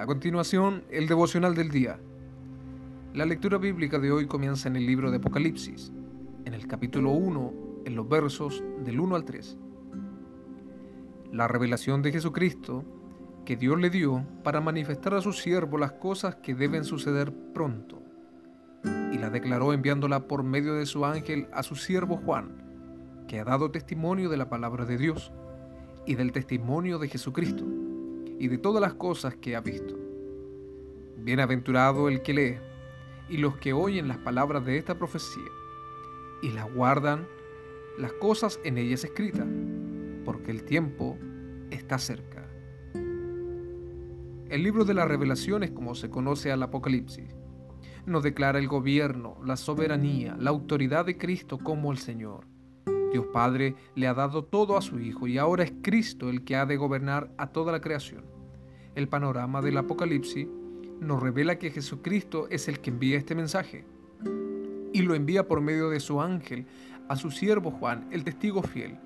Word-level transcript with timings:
A 0.00 0.06
continuación, 0.06 0.82
el 0.88 1.06
devocional 1.08 1.54
del 1.54 1.68
día. 1.68 2.00
La 3.12 3.26
lectura 3.26 3.58
bíblica 3.58 3.98
de 3.98 4.10
hoy 4.10 4.26
comienza 4.26 4.66
en 4.66 4.76
el 4.76 4.86
libro 4.86 5.10
de 5.10 5.18
Apocalipsis, 5.18 5.92
en 6.46 6.54
el 6.54 6.66
capítulo 6.66 7.10
1, 7.10 7.52
en 7.84 7.96
los 7.96 8.08
versos 8.08 8.64
del 8.82 8.98
1 8.98 9.14
al 9.14 9.26
3. 9.26 9.58
La 11.32 11.48
revelación 11.48 12.00
de 12.00 12.12
Jesucristo 12.12 12.82
que 13.44 13.56
Dios 13.56 13.78
le 13.78 13.90
dio 13.90 14.24
para 14.42 14.62
manifestar 14.62 15.12
a 15.12 15.20
su 15.20 15.34
siervo 15.34 15.76
las 15.76 15.92
cosas 15.92 16.36
que 16.36 16.54
deben 16.54 16.84
suceder 16.84 17.30
pronto, 17.52 18.02
y 19.12 19.18
la 19.18 19.28
declaró 19.28 19.74
enviándola 19.74 20.28
por 20.28 20.44
medio 20.44 20.72
de 20.72 20.86
su 20.86 21.04
ángel 21.04 21.46
a 21.52 21.62
su 21.62 21.76
siervo 21.76 22.16
Juan, 22.16 23.26
que 23.28 23.38
ha 23.38 23.44
dado 23.44 23.70
testimonio 23.70 24.30
de 24.30 24.38
la 24.38 24.48
palabra 24.48 24.86
de 24.86 24.96
Dios 24.96 25.30
y 26.06 26.14
del 26.14 26.32
testimonio 26.32 26.98
de 26.98 27.08
Jesucristo 27.08 27.66
y 28.40 28.48
de 28.48 28.56
todas 28.56 28.80
las 28.80 28.94
cosas 28.94 29.36
que 29.36 29.54
ha 29.54 29.60
visto. 29.60 29.94
Bienaventurado 31.18 32.08
el 32.08 32.22
que 32.22 32.32
lee 32.32 32.58
y 33.28 33.36
los 33.36 33.58
que 33.58 33.74
oyen 33.74 34.08
las 34.08 34.16
palabras 34.16 34.64
de 34.64 34.78
esta 34.78 34.98
profecía 34.98 35.44
y 36.42 36.50
las 36.50 36.72
guardan 36.72 37.28
las 37.98 38.14
cosas 38.14 38.58
en 38.64 38.78
ellas 38.78 39.04
escritas, 39.04 39.46
porque 40.24 40.50
el 40.50 40.64
tiempo 40.64 41.18
está 41.70 41.98
cerca. 41.98 42.48
El 42.94 44.62
libro 44.62 44.86
de 44.86 44.94
las 44.94 45.06
revelaciones, 45.06 45.70
como 45.70 45.94
se 45.94 46.08
conoce 46.08 46.50
al 46.50 46.62
Apocalipsis, 46.62 47.36
nos 48.06 48.22
declara 48.22 48.58
el 48.58 48.68
gobierno, 48.68 49.36
la 49.44 49.58
soberanía, 49.58 50.34
la 50.38 50.48
autoridad 50.48 51.04
de 51.04 51.18
Cristo 51.18 51.58
como 51.58 51.92
el 51.92 51.98
Señor. 51.98 52.46
Dios 53.10 53.26
Padre 53.32 53.74
le 53.94 54.06
ha 54.06 54.14
dado 54.14 54.44
todo 54.44 54.76
a 54.76 54.82
su 54.82 55.00
Hijo 55.00 55.26
y 55.26 55.38
ahora 55.38 55.64
es 55.64 55.72
Cristo 55.82 56.30
el 56.30 56.44
que 56.44 56.56
ha 56.56 56.66
de 56.66 56.76
gobernar 56.76 57.30
a 57.38 57.48
toda 57.48 57.72
la 57.72 57.80
creación. 57.80 58.24
El 58.94 59.08
panorama 59.08 59.62
del 59.62 59.78
Apocalipsis 59.78 60.46
nos 61.00 61.22
revela 61.22 61.58
que 61.58 61.70
Jesucristo 61.70 62.46
es 62.50 62.68
el 62.68 62.80
que 62.80 62.90
envía 62.90 63.18
este 63.18 63.34
mensaje 63.34 63.84
y 64.92 65.02
lo 65.02 65.14
envía 65.14 65.46
por 65.46 65.60
medio 65.60 65.88
de 65.90 66.00
su 66.00 66.20
ángel 66.20 66.66
a 67.08 67.16
su 67.16 67.30
siervo 67.30 67.70
Juan, 67.70 68.08
el 68.12 68.24
testigo 68.24 68.62
fiel, 68.62 68.98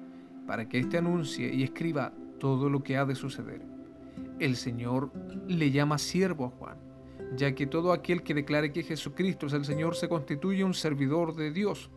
para 0.46 0.68
que 0.68 0.78
éste 0.78 0.98
anuncie 0.98 1.54
y 1.54 1.62
escriba 1.62 2.12
todo 2.38 2.68
lo 2.68 2.82
que 2.82 2.96
ha 2.96 3.04
de 3.04 3.14
suceder. 3.14 3.62
El 4.38 4.56
Señor 4.56 5.10
le 5.46 5.70
llama 5.70 5.98
siervo 5.98 6.46
a 6.46 6.50
Juan, 6.50 6.78
ya 7.36 7.54
que 7.54 7.66
todo 7.66 7.92
aquel 7.92 8.22
que 8.22 8.34
declare 8.34 8.72
que 8.72 8.82
Jesucristo 8.82 9.46
es 9.46 9.52
el 9.54 9.64
Señor 9.64 9.94
se 9.96 10.08
constituye 10.08 10.64
un 10.64 10.74
servidor 10.74 11.34
de 11.34 11.50
Dios 11.50 11.90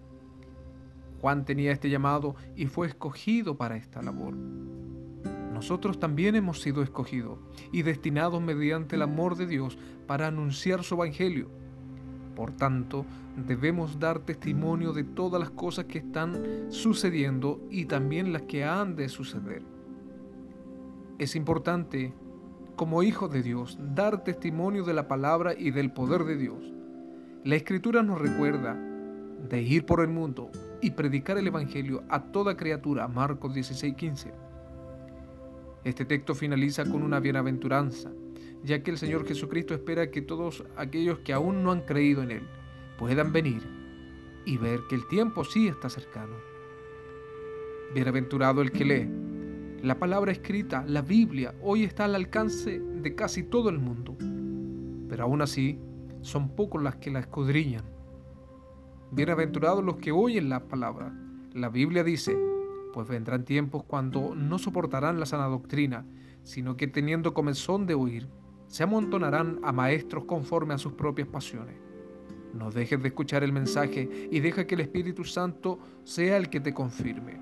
Juan 1.21 1.45
tenía 1.45 1.71
este 1.71 1.89
llamado 1.89 2.35
y 2.55 2.67
fue 2.67 2.87
escogido 2.87 3.57
para 3.57 3.77
esta 3.77 4.01
labor. 4.01 4.35
Nosotros 5.57 5.99
también 5.99 6.35
hemos 6.35 6.61
sido 6.61 6.83
escogidos 6.83 7.39
y 7.71 7.81
destinados 7.81 8.41
mediante 8.41 8.95
el 8.95 9.01
amor 9.01 9.35
de 9.35 9.47
Dios 9.47 9.77
para 10.05 10.27
anunciar 10.27 10.83
su 10.83 10.93
evangelio. 10.95 11.49
Por 12.35 12.51
tanto, 12.51 13.07
debemos 13.35 13.97
dar 13.97 14.19
testimonio 14.19 14.93
de 14.93 15.03
todas 15.03 15.39
las 15.39 15.49
cosas 15.49 15.85
que 15.85 15.97
están 15.97 16.67
sucediendo 16.69 17.59
y 17.71 17.85
también 17.85 18.31
las 18.31 18.43
que 18.43 18.63
han 18.63 18.95
de 18.95 19.09
suceder. 19.09 19.63
Es 21.17 21.35
importante, 21.35 22.13
como 22.75 23.01
hijos 23.01 23.31
de 23.31 23.41
Dios, 23.41 23.79
dar 23.95 24.23
testimonio 24.23 24.83
de 24.83 24.93
la 24.93 25.07
palabra 25.07 25.55
y 25.57 25.71
del 25.71 25.91
poder 25.91 26.25
de 26.25 26.37
Dios. 26.37 26.71
La 27.43 27.55
escritura 27.55 28.03
nos 28.03 28.21
recuerda 28.21 28.75
de 29.49 29.61
ir 29.63 29.87
por 29.87 30.01
el 30.01 30.09
mundo 30.09 30.51
y 30.81 30.91
predicar 30.91 31.37
el 31.37 31.47
Evangelio 31.47 32.03
a 32.09 32.31
toda 32.31 32.57
criatura. 32.57 33.07
Marcos 33.07 33.53
16:15. 33.53 34.33
Este 35.83 36.05
texto 36.05 36.35
finaliza 36.35 36.85
con 36.85 37.03
una 37.03 37.19
bienaventuranza, 37.19 38.11
ya 38.63 38.83
que 38.83 38.91
el 38.91 38.97
Señor 38.97 39.25
Jesucristo 39.25 39.73
espera 39.73 40.11
que 40.11 40.21
todos 40.21 40.63
aquellos 40.75 41.19
que 41.19 41.33
aún 41.33 41.63
no 41.63 41.71
han 41.71 41.81
creído 41.81 42.23
en 42.23 42.31
Él 42.31 42.47
puedan 42.97 43.31
venir 43.31 43.61
y 44.45 44.57
ver 44.57 44.81
que 44.89 44.95
el 44.95 45.07
tiempo 45.07 45.43
sí 45.43 45.67
está 45.67 45.89
cercano. 45.89 46.35
Bienaventurado 47.93 48.61
el 48.61 48.71
que 48.71 48.85
lee. 48.85 49.09
La 49.81 49.99
palabra 49.99 50.31
escrita, 50.31 50.83
la 50.87 51.01
Biblia, 51.01 51.53
hoy 51.61 51.83
está 51.83 52.05
al 52.05 52.15
alcance 52.15 52.79
de 52.79 53.15
casi 53.15 53.43
todo 53.43 53.69
el 53.69 53.77
mundo, 53.77 54.17
pero 55.07 55.23
aún 55.23 55.41
así 55.41 55.79
son 56.21 56.55
pocos 56.55 56.81
las 56.81 56.95
que 56.97 57.11
la 57.11 57.19
escudriñan 57.19 57.96
Bienaventurados 59.09 59.85
los 59.85 59.97
que 59.97 60.11
oyen 60.11 60.49
la 60.49 60.67
palabra. 60.67 61.13
La 61.53 61.69
Biblia 61.69 62.03
dice, 62.03 62.37
pues 62.93 63.07
vendrán 63.07 63.45
tiempos 63.45 63.83
cuando 63.83 64.35
no 64.35 64.59
soportarán 64.59 65.17
la 65.17 65.25
sana 65.25 65.45
doctrina, 65.45 66.05
sino 66.43 66.75
que 66.75 66.87
teniendo 66.87 67.33
comezón 67.33 67.85
de 67.85 67.93
oír, 67.93 68.27
se 68.67 68.83
amontonarán 68.83 69.59
a 69.63 69.71
maestros 69.71 70.25
conforme 70.25 70.73
a 70.73 70.77
sus 70.77 70.91
propias 70.91 71.29
pasiones. 71.29 71.77
No 72.53 72.69
dejes 72.69 73.01
de 73.01 73.07
escuchar 73.07 73.45
el 73.45 73.53
mensaje 73.53 74.27
y 74.29 74.41
deja 74.41 74.67
que 74.67 74.75
el 74.75 74.81
Espíritu 74.81 75.23
Santo 75.23 75.79
sea 76.03 76.35
el 76.35 76.49
que 76.49 76.59
te 76.59 76.73
confirme. 76.73 77.39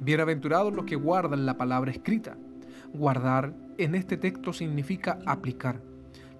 Bienaventurados 0.00 0.74
los 0.74 0.84
que 0.84 0.96
guardan 0.96 1.46
la 1.46 1.56
palabra 1.56 1.92
escrita. 1.92 2.36
Guardar 2.92 3.54
en 3.78 3.94
este 3.94 4.18
texto 4.18 4.52
significa 4.52 5.18
aplicar, 5.24 5.80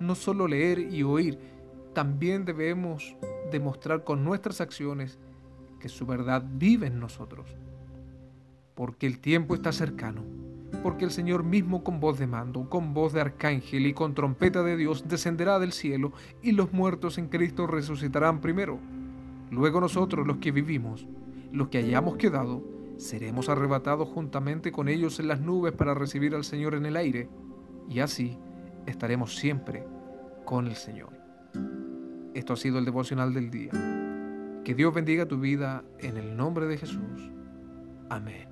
no 0.00 0.14
solo 0.14 0.46
leer 0.46 0.80
y 0.80 1.02
oír, 1.02 1.38
también 1.92 2.44
debemos 2.44 3.16
demostrar 3.50 4.04
con 4.04 4.24
nuestras 4.24 4.60
acciones 4.60 5.18
que 5.78 5.88
su 5.88 6.06
verdad 6.06 6.44
vive 6.54 6.86
en 6.86 6.98
nosotros. 7.00 7.56
Porque 8.74 9.06
el 9.06 9.18
tiempo 9.18 9.54
está 9.54 9.72
cercano, 9.72 10.22
porque 10.82 11.04
el 11.04 11.10
Señor 11.10 11.44
mismo 11.44 11.84
con 11.84 12.00
voz 12.00 12.18
de 12.18 12.26
mando, 12.26 12.68
con 12.70 12.94
voz 12.94 13.12
de 13.12 13.20
arcángel 13.20 13.86
y 13.86 13.92
con 13.92 14.14
trompeta 14.14 14.62
de 14.62 14.76
Dios 14.76 15.06
descenderá 15.06 15.58
del 15.58 15.72
cielo 15.72 16.12
y 16.42 16.52
los 16.52 16.72
muertos 16.72 17.18
en 17.18 17.28
Cristo 17.28 17.66
resucitarán 17.66 18.40
primero. 18.40 18.78
Luego 19.50 19.80
nosotros 19.80 20.26
los 20.26 20.38
que 20.38 20.50
vivimos, 20.50 21.06
los 21.52 21.68
que 21.68 21.78
hayamos 21.78 22.16
quedado, 22.16 22.62
seremos 22.96 23.48
arrebatados 23.48 24.08
juntamente 24.08 24.72
con 24.72 24.88
ellos 24.88 25.20
en 25.20 25.28
las 25.28 25.40
nubes 25.40 25.72
para 25.72 25.94
recibir 25.94 26.34
al 26.34 26.44
Señor 26.44 26.74
en 26.74 26.86
el 26.86 26.96
aire, 26.96 27.28
y 27.88 28.00
así 28.00 28.38
estaremos 28.86 29.36
siempre 29.36 29.84
con 30.44 30.66
el 30.66 30.76
Señor. 30.76 31.21
Esto 32.34 32.54
ha 32.54 32.56
sido 32.56 32.78
el 32.78 32.84
devocional 32.84 33.34
del 33.34 33.50
día. 33.50 33.70
Que 34.64 34.74
Dios 34.74 34.94
bendiga 34.94 35.26
tu 35.26 35.38
vida 35.38 35.84
en 35.98 36.16
el 36.16 36.36
nombre 36.36 36.66
de 36.66 36.78
Jesús. 36.78 37.30
Amén. 38.08 38.48